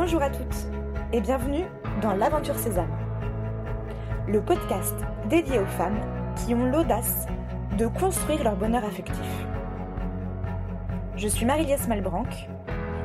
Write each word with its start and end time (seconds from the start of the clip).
Bonjour 0.00 0.22
à 0.22 0.30
toutes 0.30 0.68
et 1.12 1.20
bienvenue 1.20 1.64
dans 2.02 2.14
l'Aventure 2.14 2.56
Sésame, 2.56 2.96
le 4.28 4.40
podcast 4.40 4.94
dédié 5.28 5.58
aux 5.58 5.66
femmes 5.66 5.98
qui 6.36 6.54
ont 6.54 6.70
l'audace 6.70 7.26
de 7.76 7.88
construire 7.88 8.44
leur 8.44 8.54
bonheur 8.54 8.84
affectif. 8.84 9.26
Je 11.16 11.26
suis 11.26 11.44
Marie-Liesse 11.44 11.88
Malbranc 11.88 12.28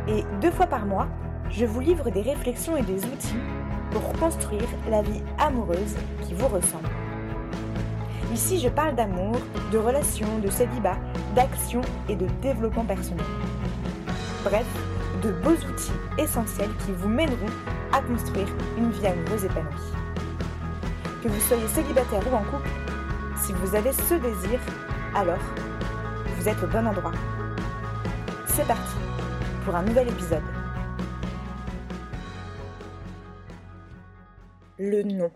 et 0.08 0.24
deux 0.40 0.52
fois 0.52 0.68
par 0.68 0.86
mois, 0.86 1.08
je 1.50 1.66
vous 1.66 1.80
livre 1.80 2.12
des 2.12 2.22
réflexions 2.22 2.78
et 2.78 2.84
des 2.84 3.04
outils 3.06 3.40
pour 3.90 4.14
construire 4.20 4.70
la 4.88 5.02
vie 5.02 5.24
amoureuse 5.40 5.96
qui 6.22 6.36
vous 6.36 6.48
ressemble. 6.48 6.90
Ici, 8.32 8.60
je 8.60 8.70
parle 8.70 8.94
d'amour, 8.94 9.36
de 9.72 9.80
relations, 9.80 10.38
de 10.44 10.52
célibat, 10.52 10.98
d'action 11.34 11.82
et 12.08 12.16
de 12.16 12.28
développement 12.44 12.86
personnel. 12.86 13.26
Bref, 14.44 14.68
de 15.24 15.32
beaux 15.32 15.52
outils 15.52 15.92
essentiels 16.18 16.76
qui 16.86 16.92
vous 16.92 17.08
mèneront 17.08 17.50
à 17.94 18.02
construire 18.02 18.50
une 18.78 18.92
vie 18.92 19.08
amoureuse 19.08 19.46
épanouie. 19.46 19.94
Que 21.24 21.30
vous 21.30 21.40
soyez 21.40 21.68
célibataire 21.70 22.28
ou 22.30 22.36
en 22.36 22.44
couple, 22.44 22.70
si 23.42 23.54
vous 23.54 23.74
avez 23.74 23.94
ce 23.94 24.16
désir, 24.16 24.60
alors 25.16 25.40
vous 26.36 26.50
êtes 26.50 26.62
au 26.62 26.68
bon 26.68 26.86
endroit. 26.86 27.14
C'est 28.48 28.68
parti 28.68 28.98
pour 29.64 29.76
un 29.76 29.84
nouvel 29.84 30.10
épisode. 30.10 30.44
Le 34.78 35.04
non. 35.04 35.32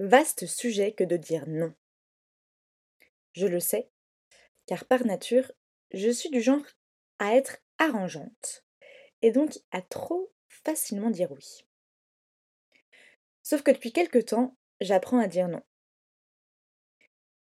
Vaste 0.00 0.44
sujet 0.44 0.92
que 0.92 1.04
de 1.04 1.16
dire 1.16 1.44
non. 1.46 1.72
Je 3.32 3.46
le 3.46 3.60
sais, 3.60 3.88
car 4.66 4.84
par 4.84 5.06
nature, 5.06 5.50
je 5.94 6.10
suis 6.10 6.28
du 6.28 6.42
genre 6.42 6.64
à 7.18 7.34
être 7.34 7.63
arrangeante 7.84 8.64
et 9.22 9.30
donc 9.30 9.58
à 9.70 9.82
trop 9.82 10.32
facilement 10.48 11.10
dire 11.10 11.32
oui. 11.32 11.64
Sauf 13.42 13.62
que 13.62 13.70
depuis 13.70 13.92
quelque 13.92 14.18
temps, 14.18 14.56
j'apprends 14.80 15.18
à 15.18 15.28
dire 15.28 15.48
non. 15.48 15.62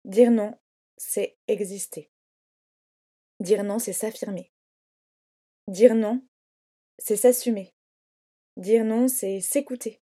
Dire 0.05 0.31
non, 0.31 0.59
c'est 0.97 1.37
exister. 1.49 2.11
Dire 3.41 3.65
non, 3.65 3.79
c'est 3.79 3.93
s'affirmer. 3.93 4.53
Dire 5.69 5.95
non, 5.95 6.25
c'est 6.99 7.17
s'assumer. 7.17 7.75
Dire 8.57 8.85
non, 8.85 9.09
c'est 9.09 9.41
s'écouter. 9.41 10.01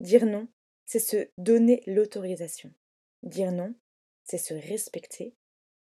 Dire 0.00 0.26
non, 0.26 0.48
c'est 0.86 0.98
se 0.98 1.30
donner 1.38 1.82
l'autorisation. 1.86 2.72
Dire 3.22 3.52
non, 3.52 3.74
c'est 4.24 4.38
se 4.38 4.54
respecter. 4.54 5.36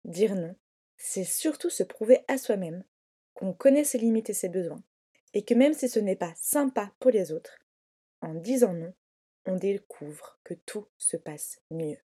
Dire 0.05 0.35
non, 0.35 0.57
c'est 0.97 1.25
surtout 1.25 1.71
se 1.71 1.83
prouver 1.83 2.25
à 2.29 2.39
soi-même 2.39 2.85
qu'on 3.35 3.53
connaît 3.53 3.85
ses 3.85 3.99
limites 3.99 4.31
et 4.31 4.35
ses 4.35 4.49
besoins, 4.49 4.83
et 5.33 5.45
que 5.45 5.55
même 5.55 5.75
si 5.75 5.89
ce 5.89 5.99
n'est 5.99 6.17
pas 6.17 6.33
sympa 6.37 6.93
pour 7.01 7.11
les 7.11 7.33
autres, 7.33 7.59
en 8.21 8.35
disant 8.35 8.73
non, 8.73 8.95
on 9.47 9.57
découvre 9.57 10.39
que 10.45 10.55
tout 10.55 10.87
se 10.97 11.17
passe 11.17 11.61
mieux. 11.71 11.99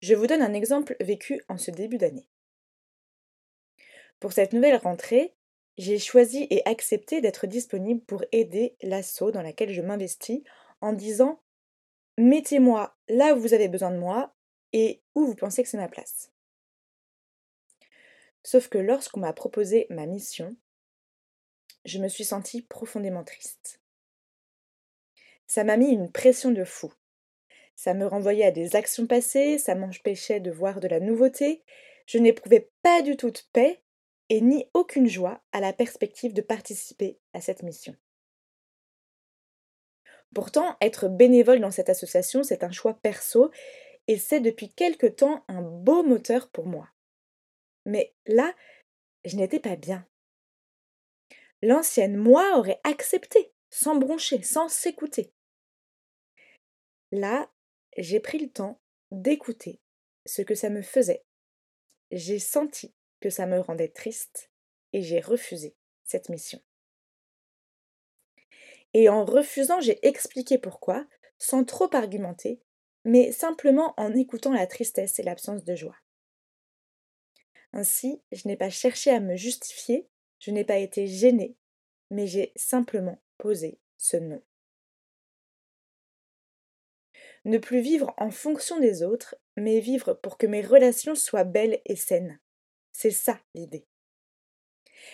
Je 0.00 0.14
vous 0.14 0.26
donne 0.26 0.42
un 0.42 0.52
exemple 0.52 0.96
vécu 1.00 1.42
en 1.48 1.58
ce 1.58 1.70
début 1.70 1.98
d'année. 1.98 2.28
Pour 4.20 4.32
cette 4.32 4.52
nouvelle 4.52 4.76
rentrée, 4.76 5.34
j'ai 5.76 5.98
choisi 5.98 6.46
et 6.50 6.66
accepté 6.68 7.20
d'être 7.20 7.46
disponible 7.46 8.00
pour 8.00 8.24
aider 8.32 8.76
l'asso 8.82 9.30
dans 9.32 9.42
laquelle 9.42 9.72
je 9.72 9.82
m'investis 9.82 10.42
en 10.80 10.92
disant 10.92 11.40
Mettez-moi 12.16 12.96
là 13.08 13.34
où 13.34 13.40
vous 13.40 13.54
avez 13.54 13.68
besoin 13.68 13.92
de 13.92 13.98
moi 13.98 14.34
et 14.72 15.02
où 15.14 15.24
vous 15.24 15.36
pensez 15.36 15.62
que 15.62 15.68
c'est 15.68 15.76
ma 15.76 15.88
place. 15.88 16.32
Sauf 18.50 18.68
que 18.68 18.78
lorsqu'on 18.78 19.20
m'a 19.20 19.34
proposé 19.34 19.86
ma 19.90 20.06
mission, 20.06 20.56
je 21.84 21.98
me 21.98 22.08
suis 22.08 22.24
sentie 22.24 22.62
profondément 22.62 23.22
triste. 23.22 23.82
Ça 25.46 25.64
m'a 25.64 25.76
mis 25.76 25.90
une 25.90 26.10
pression 26.10 26.50
de 26.50 26.64
fou. 26.64 26.90
Ça 27.76 27.92
me 27.92 28.06
renvoyait 28.06 28.46
à 28.46 28.50
des 28.50 28.74
actions 28.74 29.06
passées, 29.06 29.58
ça 29.58 29.74
m'empêchait 29.74 30.40
de 30.40 30.50
voir 30.50 30.80
de 30.80 30.88
la 30.88 30.98
nouveauté, 30.98 31.62
je 32.06 32.16
n'éprouvais 32.16 32.70
pas 32.80 33.02
du 33.02 33.18
tout 33.18 33.30
de 33.30 33.40
paix 33.52 33.82
et 34.30 34.40
ni 34.40 34.64
aucune 34.72 35.08
joie 35.08 35.42
à 35.52 35.60
la 35.60 35.74
perspective 35.74 36.32
de 36.32 36.40
participer 36.40 37.18
à 37.34 37.42
cette 37.42 37.62
mission. 37.62 37.94
Pourtant, 40.34 40.78
être 40.80 41.08
bénévole 41.08 41.60
dans 41.60 41.70
cette 41.70 41.90
association, 41.90 42.42
c'est 42.42 42.64
un 42.64 42.72
choix 42.72 42.94
perso 42.94 43.50
et 44.06 44.16
c'est 44.16 44.40
depuis 44.40 44.72
quelque 44.72 45.06
temps 45.06 45.44
un 45.48 45.60
beau 45.60 46.02
moteur 46.02 46.48
pour 46.48 46.64
moi. 46.64 46.88
Mais 47.88 48.14
là, 48.26 48.54
je 49.24 49.36
n'étais 49.36 49.60
pas 49.60 49.74
bien. 49.74 50.06
L'ancienne 51.62 52.18
moi 52.18 52.58
aurait 52.58 52.82
accepté, 52.84 53.50
sans 53.70 53.96
broncher, 53.96 54.42
sans 54.42 54.68
s'écouter. 54.68 55.32
Là, 57.12 57.50
j'ai 57.96 58.20
pris 58.20 58.38
le 58.38 58.50
temps 58.50 58.78
d'écouter 59.10 59.80
ce 60.26 60.42
que 60.42 60.54
ça 60.54 60.68
me 60.68 60.82
faisait. 60.82 61.24
J'ai 62.10 62.38
senti 62.38 62.94
que 63.20 63.30
ça 63.30 63.46
me 63.46 63.58
rendait 63.58 63.88
triste 63.88 64.50
et 64.92 65.00
j'ai 65.00 65.20
refusé 65.20 65.74
cette 66.04 66.28
mission. 66.28 66.60
Et 68.92 69.08
en 69.08 69.24
refusant, 69.24 69.80
j'ai 69.80 70.06
expliqué 70.06 70.58
pourquoi, 70.58 71.06
sans 71.38 71.64
trop 71.64 71.88
argumenter, 71.94 72.60
mais 73.06 73.32
simplement 73.32 73.94
en 73.96 74.14
écoutant 74.14 74.52
la 74.52 74.66
tristesse 74.66 75.18
et 75.18 75.22
l'absence 75.22 75.64
de 75.64 75.74
joie. 75.74 75.96
Ainsi, 77.72 78.22
je 78.32 78.48
n'ai 78.48 78.56
pas 78.56 78.70
cherché 78.70 79.10
à 79.10 79.20
me 79.20 79.36
justifier, 79.36 80.08
je 80.38 80.50
n'ai 80.50 80.64
pas 80.64 80.78
été 80.78 81.06
gênée, 81.06 81.56
mais 82.10 82.26
j'ai 82.26 82.52
simplement 82.56 83.20
posé 83.36 83.78
ce 83.96 84.16
nom. 84.16 84.42
Ne 87.44 87.58
plus 87.58 87.80
vivre 87.80 88.12
en 88.16 88.30
fonction 88.30 88.80
des 88.80 89.02
autres, 89.02 89.36
mais 89.56 89.80
vivre 89.80 90.14
pour 90.14 90.38
que 90.38 90.46
mes 90.46 90.62
relations 90.62 91.14
soient 91.14 91.44
belles 91.44 91.80
et 91.84 91.96
saines. 91.96 92.40
C'est 92.92 93.10
ça 93.10 93.40
l'idée. 93.54 93.86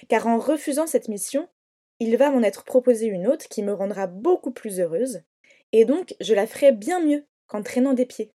Car 0.09 0.27
en 0.27 0.39
refusant 0.39 0.87
cette 0.87 1.09
mission, 1.09 1.49
il 2.01 2.17
va 2.17 2.31
m'en 2.31 2.43
être 2.43 2.65
proposé 2.65 3.07
une 3.07 3.27
autre 3.27 3.49
qui 3.49 3.63
me 3.63 3.73
rendra 3.73 4.07
beaucoup 4.07 4.51
plus 4.51 4.81
heureuse, 4.81 5.23
et 5.73 5.85
donc 5.85 6.15
je 6.21 6.35
la 6.35 6.47
ferai 6.47 6.73
bien 6.73 7.01
mieux 7.05 7.27
qu'en 7.47 7.63
traînant 7.63 7.93
des 7.93 8.07
pieds. 8.07 8.33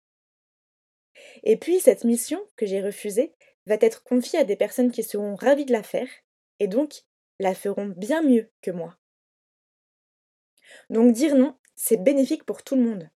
Et 1.43 1.57
puis 1.57 1.79
cette 1.79 2.03
mission 2.03 2.39
que 2.55 2.65
j'ai 2.65 2.81
refusée, 2.81 3.33
va 3.69 3.77
être 3.79 4.03
confiée 4.03 4.39
à 4.39 4.43
des 4.43 4.55
personnes 4.55 4.91
qui 4.91 5.03
seront 5.03 5.35
ravies 5.35 5.65
de 5.65 5.71
la 5.71 5.83
faire 5.83 6.09
et 6.59 6.67
donc 6.67 7.03
la 7.39 7.55
feront 7.55 7.93
bien 7.95 8.21
mieux 8.21 8.51
que 8.61 8.71
moi. 8.71 8.97
Donc 10.89 11.13
dire 11.13 11.35
non, 11.35 11.55
c'est 11.75 12.03
bénéfique 12.03 12.43
pour 12.43 12.63
tout 12.63 12.75
le 12.75 12.81
monde. 12.81 13.09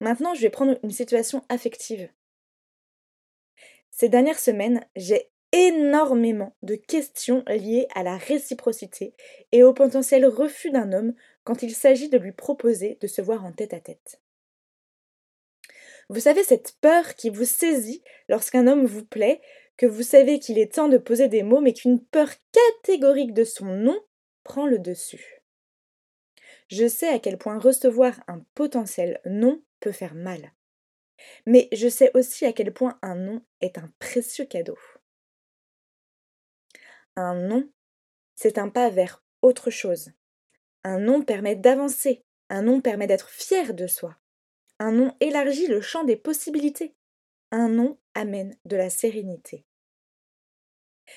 Maintenant, 0.00 0.34
je 0.34 0.40
vais 0.40 0.50
prendre 0.50 0.78
une 0.82 0.90
situation 0.90 1.44
affective. 1.48 2.08
Ces 3.90 4.08
dernières 4.08 4.38
semaines, 4.38 4.86
j'ai 4.96 5.30
énormément 5.52 6.56
de 6.62 6.76
questions 6.76 7.42
liées 7.48 7.88
à 7.94 8.02
la 8.02 8.16
réciprocité 8.16 9.14
et 9.50 9.62
au 9.62 9.72
potentiel 9.72 10.26
refus 10.26 10.70
d'un 10.70 10.92
homme 10.92 11.14
quand 11.44 11.62
il 11.62 11.74
s'agit 11.74 12.08
de 12.08 12.18
lui 12.18 12.32
proposer 12.32 12.98
de 13.00 13.06
se 13.06 13.20
voir 13.20 13.44
en 13.44 13.52
tête 13.52 13.74
à 13.74 13.80
tête. 13.80 14.20
Vous 16.08 16.20
savez, 16.20 16.42
cette 16.42 16.76
peur 16.80 17.14
qui 17.14 17.30
vous 17.30 17.44
saisit 17.44 18.02
lorsqu'un 18.28 18.66
homme 18.66 18.86
vous 18.86 19.04
plaît, 19.04 19.42
que 19.76 19.86
vous 19.86 20.02
savez 20.02 20.38
qu'il 20.38 20.58
est 20.58 20.74
temps 20.74 20.88
de 20.88 20.98
poser 20.98 21.28
des 21.28 21.42
mots, 21.42 21.60
mais 21.60 21.72
qu'une 21.72 22.04
peur 22.04 22.30
catégorique 22.52 23.34
de 23.34 23.44
son 23.44 23.66
nom 23.66 23.98
prend 24.42 24.66
le 24.66 24.78
dessus. 24.78 25.42
Je 26.68 26.88
sais 26.88 27.08
à 27.08 27.18
quel 27.18 27.38
point 27.38 27.58
recevoir 27.58 28.20
un 28.26 28.40
potentiel 28.54 29.20
non 29.24 29.62
peut 29.80 29.92
faire 29.92 30.14
mal. 30.14 30.52
Mais 31.46 31.68
je 31.72 31.88
sais 31.88 32.10
aussi 32.14 32.44
à 32.44 32.52
quel 32.52 32.72
point 32.72 32.98
un 33.02 33.14
non 33.14 33.42
est 33.60 33.78
un 33.78 33.90
précieux 33.98 34.44
cadeau. 34.44 34.78
Un 37.16 37.34
non, 37.34 37.68
c'est 38.34 38.58
un 38.58 38.68
pas 38.68 38.90
vers 38.90 39.24
autre 39.42 39.70
chose. 39.70 40.12
Un 40.84 40.98
non 41.00 41.22
permet 41.22 41.56
d'avancer, 41.56 42.24
un 42.48 42.62
non 42.62 42.80
permet 42.80 43.06
d'être 43.06 43.28
fier 43.28 43.74
de 43.74 43.86
soi, 43.86 44.16
un 44.78 44.92
nom 44.92 45.14
élargit 45.20 45.66
le 45.66 45.80
champ 45.80 46.04
des 46.04 46.16
possibilités. 46.16 46.94
Un 47.50 47.68
nom 47.68 47.98
amène 48.14 48.56
de 48.64 48.76
la 48.76 48.90
sérénité. 48.90 49.64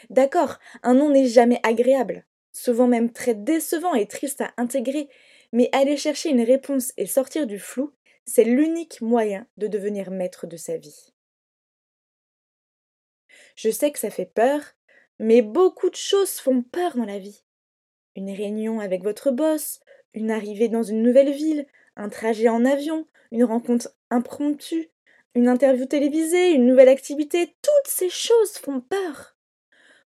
D'accord, 0.10 0.58
un 0.84 0.94
nom 0.94 1.10
n'est 1.10 1.28
jamais 1.28 1.60
agréable, 1.64 2.26
souvent 2.54 2.88
même 2.88 3.12
très 3.12 3.36
décevant 3.36 3.94
et 3.94 4.08
triste 4.08 4.42
à 4.42 4.54
intégrer, 4.58 5.10
mais 5.52 5.70
aller 5.74 5.98
chercher 5.98 6.30
une 6.30 6.42
réponse 6.42 6.94
et 6.98 7.06
sortir 7.06 7.46
du 7.46 7.60
flou, 7.60 7.94
c'est 8.26 8.44
l'unique 8.44 9.02
moyen 9.02 9.48
de 9.58 9.68
devenir 9.68 10.12
maître 10.12 10.48
de 10.48 10.58
sa 10.58 10.78
vie. 10.78 11.14
Je 13.56 13.70
sais 13.70 13.92
que 13.92 14.00
ça 14.00 14.10
fait 14.10 14.26
peur, 14.26 14.62
mais 15.20 15.42
beaucoup 15.42 15.90
de 15.90 15.96
choses 15.96 16.40
font 16.40 16.62
peur 16.62 16.96
dans 16.96 17.06
la 17.06 17.20
vie. 17.20 17.44
Une 18.16 18.32
réunion 18.32 18.80
avec 18.80 19.04
votre 19.04 19.32
boss, 19.32 19.80
une 20.14 20.32
arrivée 20.32 20.70
dans 20.70 20.84
une 20.84 21.04
nouvelle 21.04 21.32
ville, 21.32 21.68
un 21.96 22.10
trajet 22.10 22.50
en 22.50 22.66
avion, 22.66 23.08
une 23.32 23.44
rencontre 23.44 23.90
impromptue, 24.10 24.92
une 25.36 25.48
interview 25.48 25.86
télévisée, 25.86 26.52
une 26.52 26.66
nouvelle 26.66 26.90
activité, 26.90 27.56
toutes 27.62 27.88
ces 27.88 28.10
choses 28.10 28.54
font 28.54 28.82
peur. 28.82 29.38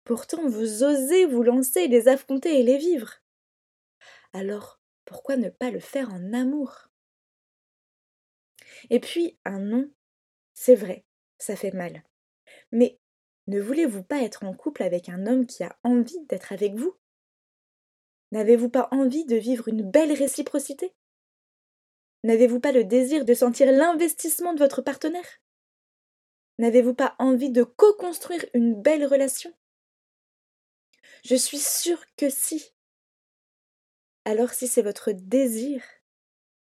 Pourtant, 0.03 0.47
vous 0.47 0.83
osez 0.83 1.25
vous 1.25 1.43
lancer, 1.43 1.87
les 1.87 2.07
affronter 2.07 2.59
et 2.59 2.63
les 2.63 2.77
vivre. 2.77 3.21
Alors, 4.33 4.79
pourquoi 5.05 5.37
ne 5.37 5.49
pas 5.49 5.71
le 5.71 5.79
faire 5.79 6.13
en 6.13 6.33
amour? 6.33 6.89
Et 8.89 8.99
puis, 8.99 9.37
un 9.45 9.59
non, 9.59 9.89
c'est 10.53 10.75
vrai, 10.75 11.05
ça 11.37 11.55
fait 11.55 11.73
mal. 11.73 12.03
Mais 12.71 12.99
ne 13.47 13.59
voulez-vous 13.59 14.03
pas 14.03 14.21
être 14.21 14.43
en 14.43 14.53
couple 14.53 14.83
avec 14.83 15.09
un 15.09 15.27
homme 15.27 15.45
qui 15.45 15.63
a 15.63 15.77
envie 15.83 16.23
d'être 16.27 16.51
avec 16.51 16.75
vous? 16.75 16.95
N'avez-vous 18.31 18.69
pas 18.69 18.89
envie 18.91 19.25
de 19.25 19.35
vivre 19.35 19.67
une 19.67 19.89
belle 19.89 20.11
réciprocité? 20.11 20.93
N'avez-vous 22.25 22.59
pas 22.59 22.71
le 22.71 22.83
désir 22.83 23.23
de 23.23 23.35
sentir 23.35 23.71
l'investissement 23.71 24.53
de 24.53 24.57
votre 24.57 24.81
partenaire? 24.81 25.39
N'avez-vous 26.57 26.95
pas 26.95 27.15
envie 27.19 27.51
de 27.51 27.61
co-construire 27.61 28.43
une 28.55 28.73
belle 28.73 29.05
relation? 29.05 29.53
Je 31.23 31.35
suis 31.35 31.59
sûre 31.59 32.03
que 32.17 32.31
si. 32.31 32.73
Alors 34.25 34.49
si 34.53 34.67
c'est 34.67 34.81
votre 34.81 35.11
désir, 35.11 35.83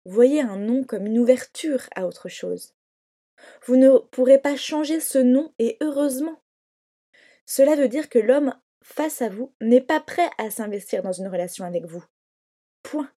voyez 0.03 0.41
un 0.41 0.57
nom 0.57 0.83
comme 0.83 1.05
une 1.05 1.17
ouverture 1.17 1.87
à 1.95 2.07
autre 2.07 2.27
chose. 2.27 2.75
Vous 3.65 3.77
ne 3.77 3.99
pourrez 3.99 4.39
pas 4.39 4.57
changer 4.57 4.99
ce 4.99 5.17
nom 5.17 5.53
et 5.59 5.77
heureusement. 5.79 6.41
Cela 7.45 7.77
veut 7.77 7.87
dire 7.87 8.09
que 8.09 8.19
l'homme 8.19 8.53
face 8.83 9.21
à 9.21 9.29
vous 9.29 9.53
n'est 9.61 9.79
pas 9.79 10.01
prêt 10.01 10.29
à 10.37 10.51
s'investir 10.51 11.03
dans 11.03 11.13
une 11.13 11.29
relation 11.29 11.63
avec 11.63 11.85
vous. 11.85 12.03
Point. 12.83 13.09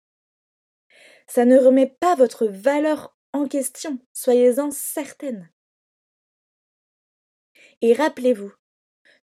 Ça 1.29 1.45
ne 1.45 1.59
remet 1.59 1.87
pas 1.87 2.15
votre 2.15 2.47
valeur 2.47 3.15
en 3.33 3.47
question, 3.47 3.99
soyez-en 4.13 4.71
certaine. 4.71 5.51
Et 7.83 7.93
rappelez-vous, 7.93 8.53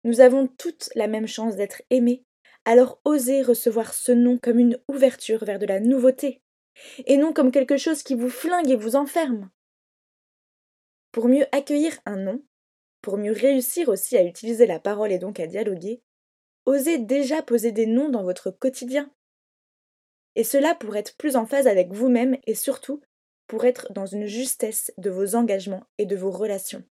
nous 0.04 0.22
avons 0.22 0.48
toutes 0.48 0.90
la 0.94 1.08
même 1.08 1.28
chance 1.28 1.56
d'être 1.56 1.82
aimés, 1.90 2.24
alors 2.64 3.02
osez 3.06 3.42
recevoir 3.42 3.94
ce 3.94 4.12
nom 4.12 4.38
comme 4.38 4.60
une 4.60 4.80
ouverture 4.88 5.44
vers 5.44 5.58
de 5.58 5.66
la 5.66 5.80
nouveauté, 5.80 6.44
et 7.06 7.18
non 7.18 7.34
comme 7.34 7.52
quelque 7.52 7.78
chose 7.78 8.04
qui 8.04 8.14
vous 8.14 8.30
flingue 8.30 8.70
et 8.70 8.76
vous 8.76 8.96
enferme. 8.96 9.50
Pour 11.12 11.28
mieux 11.28 11.46
accueillir 11.52 11.98
un 12.06 12.18
nom, 12.18 12.44
pour 13.02 13.18
mieux 13.18 13.32
réussir 13.32 13.90
aussi 13.90 14.16
à 14.16 14.24
utiliser 14.24 14.68
la 14.68 14.80
parole 14.80 15.12
et 15.12 15.20
donc 15.20 15.40
à 15.40 15.48
dialoguer, 15.48 16.04
osez 16.66 17.00
déjà 17.00 17.42
poser 17.42 17.72
des 17.72 17.86
noms 17.88 18.10
dans 18.10 18.24
votre 18.24 18.52
quotidien. 18.52 19.12
Et 20.36 20.44
cela 20.44 20.76
pour 20.76 20.96
être 20.96 21.16
plus 21.18 21.36
en 21.36 21.46
phase 21.46 21.68
avec 21.68 21.92
vous-même 21.92 22.38
et 22.46 22.56
surtout 22.56 23.02
pour 23.48 23.66
être 23.66 23.94
dans 23.94 24.06
une 24.06 24.26
justesse 24.26 24.92
de 24.98 25.10
vos 25.10 25.36
engagements 25.36 25.86
et 25.98 26.06
de 26.06 26.16
vos 26.16 26.32
relations. 26.32 26.84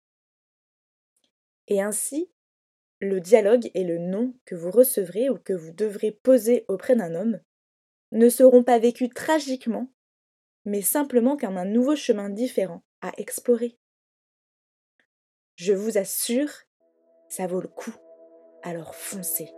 Et 1.68 1.82
ainsi, 1.82 2.30
le 3.00 3.20
dialogue 3.20 3.70
et 3.74 3.84
le 3.84 3.98
nom 3.98 4.34
que 4.46 4.56
vous 4.56 4.72
recevrez 4.72 5.30
ou 5.30 5.38
que 5.38 5.54
vous 5.54 5.72
devrez 5.72 6.12
poser 6.12 6.66
auprès 6.68 6.96
d'un 6.96 7.16
homme 7.16 7.40
ne 8.12 8.30
seront 8.30 8.64
pas 8.64 8.80
vécus 8.80 9.10
tragiquement, 9.10 9.92
mais 10.66 10.82
simplement 10.82 11.36
comme 11.36 11.58
un 11.58 11.66
nouveau 11.66 11.96
chemin 11.96 12.30
différent 12.30 12.84
à 13.02 13.12
explorer. 13.18 13.78
Je 15.56 15.74
vous 15.74 15.98
assure, 15.98 16.50
ça 17.30 17.48
vaut 17.48 17.62
le 17.62 17.68
coup. 17.68 17.94
Alors 18.64 18.96
foncez. 18.96 19.50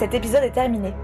Cet 0.00 0.14
épisode 0.14 0.44
est 0.44 0.52
terminé. 0.52 0.94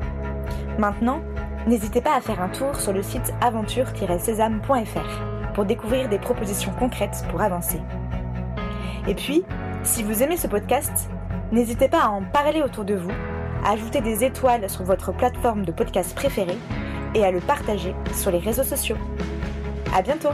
Maintenant, 0.79 1.21
n'hésitez 1.67 2.01
pas 2.01 2.17
à 2.17 2.23
faire 2.23 2.41
un 2.41 2.49
tour 2.49 2.77
sur 2.77 2.95
le 2.95 3.03
site 3.03 3.35
aventure-sésame.fr 3.43 5.53
pour 5.53 5.67
découvrir 5.67 6.09
des 6.09 6.19
propositions 6.19 6.73
concrètes 6.79 7.23
pour 7.31 7.43
avancer. 7.43 7.79
Et 9.07 9.15
puis, 9.15 9.45
si 9.83 10.03
vous 10.03 10.23
aimez 10.23 10.39
ce 10.39 10.47
podcast, 10.47 11.11
n'hésitez 11.53 11.89
pas 11.89 12.05
à 12.05 12.09
en 12.09 12.23
parler 12.23 12.63
autour 12.63 12.87
de 12.87 12.95
vous, 12.95 13.13
à 13.67 13.73
ajouter 13.73 14.01
des 14.01 14.25
étoiles 14.25 14.71
sur 14.71 14.85
votre 14.85 15.13
plateforme 15.13 15.67
de 15.67 15.73
podcast 15.73 16.15
préférée 16.15 16.57
et 17.15 17.23
à 17.23 17.31
le 17.31 17.41
partager 17.41 17.95
sur 18.15 18.31
les 18.31 18.39
réseaux 18.39 18.65
sociaux. 18.65 18.97
À 19.95 20.01
bientôt! 20.01 20.31